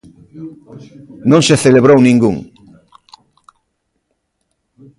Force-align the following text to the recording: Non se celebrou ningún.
Non 1.31 1.41
se 1.47 1.55
celebrou 1.65 1.97
ningún. 2.01 2.35